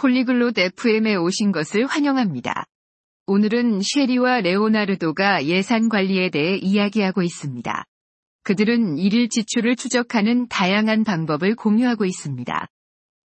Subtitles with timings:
[0.00, 2.64] 폴리글롯 FM에 오신 것을 환영합니다.
[3.26, 7.84] 오늘은 쉐리와 레오나르도가 예산 관리에 대해 이야기하고 있습니다.
[8.42, 12.66] 그들은 일일 지출을 추적하는 다양한 방법을 공유하고 있습니다.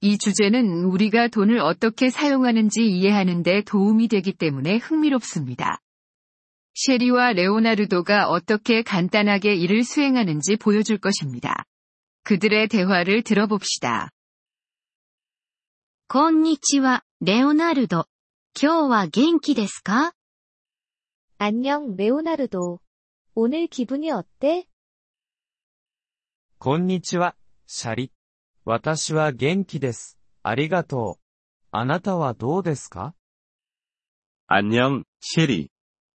[0.00, 5.78] 이 주제는 우리가 돈을 어떻게 사용하는지 이해하는 데 도움이 되기 때문에 흥미롭습니다.
[6.72, 11.64] 쉐리와 레오나르도가 어떻게 간단하게 일을 수행하는지 보여줄 것입니다.
[12.24, 14.08] 그들의 대화를 들어봅시다.
[16.11, 18.07] こんにちは、レオナルド。
[18.57, 20.13] 今日は元気ですか
[21.37, 22.79] 안녕, 레오나르도.
[23.35, 24.67] 오늘 기분이 어때?
[26.59, 27.35] こんにちは、
[27.67, 28.13] シャリ。
[28.63, 30.17] 私は元気です。
[30.43, 31.23] ありがとう。
[31.71, 33.13] あなたはどうですか
[34.47, 35.67] 안녕, 셰리.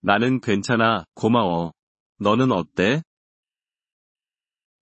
[0.03, 1.73] 나는 괜찮아, 고마워.
[2.21, 3.02] 너는 어때?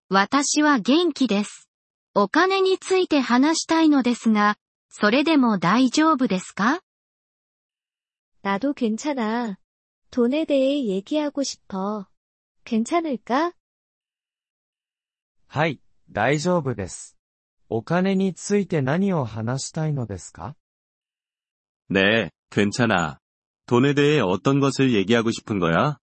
[0.09, 1.69] 私は元気です。
[2.15, 4.56] お金について話したいのですが、
[4.91, 6.80] それでも大丈夫ですか
[8.42, 9.57] 나도 괜찮아.
[10.10, 12.07] 돈에 대해 얘기하고 싶어.
[12.65, 13.52] 괜찮을까?
[15.49, 17.16] はい、大丈夫です。
[17.68, 20.54] お金について何を話したいのですか
[21.90, 23.18] 네, 괜찮아.
[23.66, 25.99] 돈에 대해 어떤 것을 얘기하고 싶은 거야?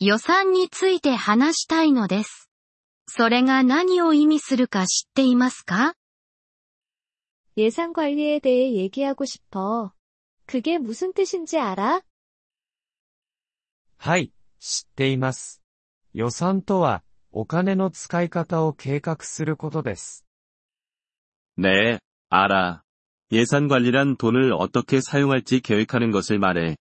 [0.00, 2.50] 予算について話したいのです。
[3.06, 5.94] それが何を意味するか知っていますか
[7.58, 9.92] 예산 관리에 대해 얘기하고 싶어.
[10.46, 12.02] 그게 무슨 뜻인지 알아?
[13.96, 15.62] はい、知っています。
[16.12, 20.24] 予算とは、お金の使い方を計画することです。
[21.56, 22.82] 네, 알아.
[23.32, 26.76] 예산 관리란 돈을 어떻게 사용할지 계획하는 것을 말해.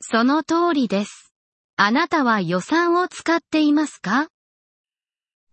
[0.00, 1.32] その通りです。
[1.76, 4.28] あなたは予算を使っていますか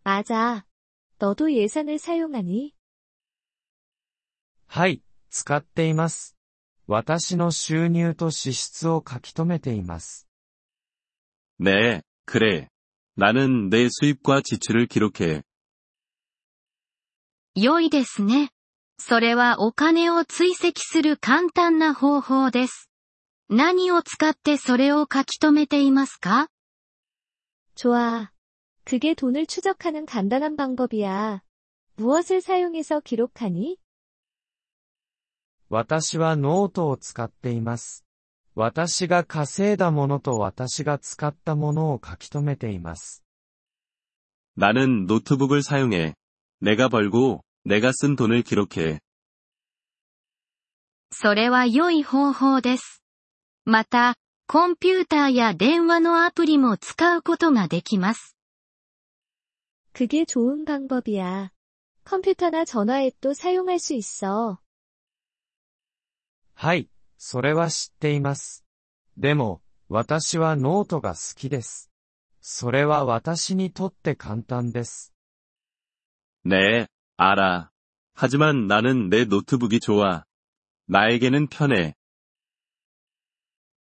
[0.03, 0.65] 맞아.
[1.19, 2.73] 너도 예산을 사용하니?
[4.75, 6.35] はい、使っています。
[6.87, 10.27] 私の収入と支出を書き留めています。
[11.59, 12.69] 네, 그래.
[13.15, 15.43] 나는 내 수입과 지출을 기록해.
[17.55, 18.49] 良いですね。
[18.97, 22.89] それはお金を追跡する簡単な方法です。
[23.49, 26.47] 何を使ってそれを書き留めていますか
[27.75, 28.31] 좋아.
[28.85, 31.41] 그게 돈을 추적하는 간단한 방법이야.
[31.95, 33.77] 무엇을 사용해서 기록하니?
[35.69, 38.05] 私はノートを使っています。
[38.55, 43.23] 私が稼いだものと私が使ったものを書き留めています。
[44.57, 46.13] 나는 노트북을 사용해.
[46.59, 48.99] 내가 벌고, 내가 쓴 돈을 기록해.
[51.11, 53.01] それは良い方法です。
[53.65, 54.15] また、
[54.47, 58.35] コンピューターや電話のアプリも使うことができます。
[59.93, 61.51] 그게 좋은 방법이야.
[62.03, 64.59] 컴퓨터나 전화 앱도 사용할 수 있어.
[66.55, 68.65] はい、それは知っています。
[69.17, 71.91] でも、私はノートが好きです。
[72.39, 75.13] それは私にとって簡単です。
[76.43, 77.69] 네, 알아.
[78.13, 80.23] 하지만 나는 내 노트북이 좋아.
[80.87, 81.95] 나에게는 편해.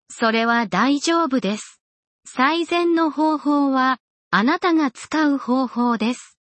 [0.09, 1.81] それは大丈夫です。
[2.25, 3.99] 最善の方法は、
[4.31, 6.37] あなたが使う方法です。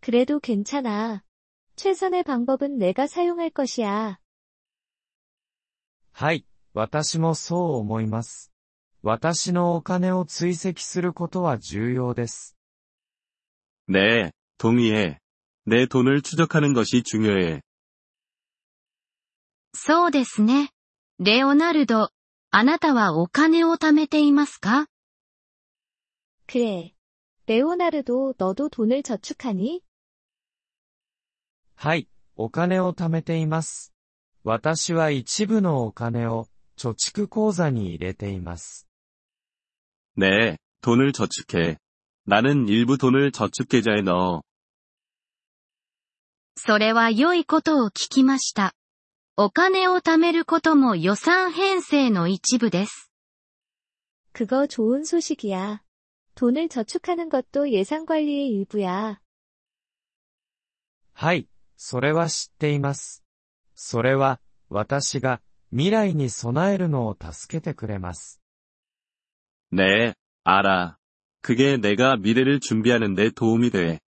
[0.00, 1.22] 그래도 괜찮아.
[1.76, 4.18] 최선의 방법은 내가 사용할 것이야.
[6.12, 8.52] はい、私もそう思います。
[9.02, 12.56] 私のお金を追跡することは重要です。
[13.88, 15.20] 네, 동의해.
[15.64, 17.62] 내 돈을 추적하는 것이 중요해.
[19.74, 20.70] そうですね。
[21.18, 22.10] レオナルド、
[22.50, 24.86] あなたはお金を貯めていますか
[26.46, 26.94] 그래.
[27.46, 29.82] 레오나르도 너도 돈을 저축하니?
[31.74, 33.92] はい、お金を貯めています。
[34.44, 36.46] 私は一部のお金を
[36.76, 38.86] 貯蓄口座に入れています。
[40.16, 41.78] 네, 돈을 저축해.
[42.24, 44.42] 나는 일부 돈을 저축계좌에 넣어.
[46.56, 48.72] それは良いことを聞きました。
[49.36, 53.10] お金を貯めることも予算編成の一部です。
[54.32, 55.82] 그거 좋은 소식이야.
[56.34, 59.20] 돈을 저축하는 것도 예산 관리의 일부야.
[61.12, 63.19] はい、それは知っています。
[63.80, 68.40] それは、私が未来に備えるのを助けてくれます。
[69.72, 70.14] 네,
[70.44, 70.96] 알아.
[71.42, 74.00] 그게 내가 미래를 준비하는 데 도움이 돼.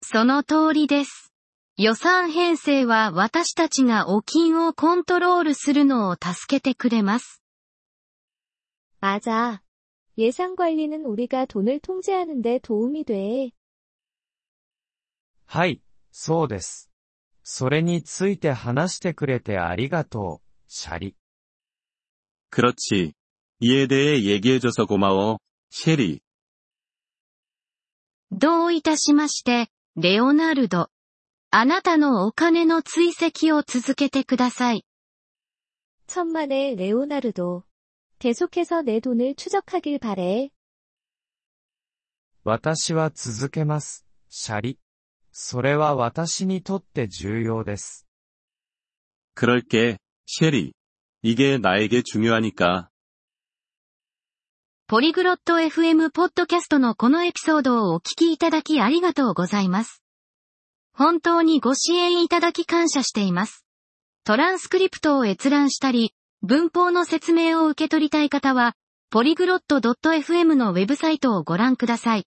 [0.00, 1.32] その通りです。
[1.76, 7.42] 予算編成は私たちがお金をコントロールするのを助けてくれます。
[9.00, 9.60] 맞아.
[10.16, 13.52] 예산 관리는 우리가 돈을 통제하는 데 도움이 돼.
[15.46, 15.80] はい、
[16.10, 16.90] そうです。
[17.42, 21.16] それについて話してくれてありがとう、シャリ。
[22.50, 23.12] 그렇지.
[23.60, 25.38] 이에 대해 얘기해줘서 고마워,
[25.70, 26.20] 셰리.
[28.30, 30.90] どういたしまして、レオナルド。
[31.50, 34.84] あなたのお金の追跡を続けてください。
[36.06, 37.64] 천만의 레오나르도.
[38.18, 40.50] 계속해서 내 돈을 추적하길 바래.
[42.44, 44.78] 私は続けます、シャリ。
[45.32, 48.06] それは私にとって重要です。
[49.34, 50.72] 그럴게, 셰리.
[51.22, 52.88] 이게 나에게 중요하니까.
[54.88, 60.02] ポリグロット FM ポッドキャストのこのエピソードをお聞きいただきありがとうございます。
[60.94, 63.66] 本当にご支援いただき感謝しています。
[64.24, 68.74] トランスクリプトを閲覧したり、文法の説明を受け取りたい方は、
[69.10, 72.26] ポリグロット .fm のウェブサイトをご覧ください。